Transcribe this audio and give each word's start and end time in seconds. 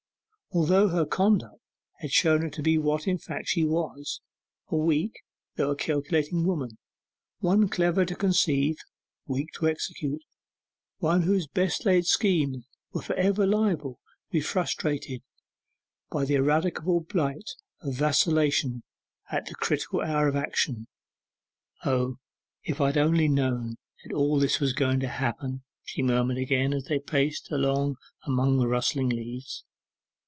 Altogether 0.53 0.89
her 0.89 1.05
conduct 1.05 1.61
had 1.99 2.11
shown 2.11 2.41
her 2.41 2.49
to 2.49 2.61
be 2.61 2.77
what 2.77 3.07
in 3.07 3.17
fact 3.17 3.47
she 3.47 3.63
was, 3.63 4.19
a 4.67 4.75
weak, 4.75 5.21
though 5.55 5.71
a 5.71 5.77
calculating 5.77 6.45
woman, 6.45 6.77
one 7.39 7.69
clever 7.69 8.03
to 8.03 8.17
conceive, 8.17 8.75
weak 9.25 9.47
to 9.53 9.69
execute: 9.69 10.21
one 10.97 11.21
whose 11.21 11.47
best 11.47 11.85
laid 11.85 12.05
schemes 12.05 12.65
were 12.91 13.01
for 13.01 13.15
ever 13.15 13.45
liable 13.47 13.93
to 14.27 14.31
be 14.33 14.41
frustrated 14.41 15.21
by 16.09 16.25
the 16.25 16.35
ineradicable 16.35 16.99
blight 16.99 17.49
of 17.79 17.93
vacillation 17.95 18.83
at 19.31 19.45
the 19.45 19.55
critical 19.55 20.01
hour 20.01 20.27
of 20.27 20.35
action. 20.35 20.85
'O, 21.85 22.17
if 22.65 22.81
I 22.81 22.87
had 22.87 22.97
only 22.97 23.29
known 23.29 23.77
that 24.03 24.11
all 24.13 24.37
this 24.37 24.59
was 24.59 24.73
going 24.73 24.99
to 24.99 25.07
happen!' 25.07 25.63
she 25.85 26.03
murmured 26.03 26.37
again, 26.39 26.73
as 26.73 26.83
they 26.87 26.99
paced 26.99 27.49
along 27.53 27.95
upon 28.27 28.57
the 28.57 28.67
rustling 28.67 29.07
leaves. 29.07 29.63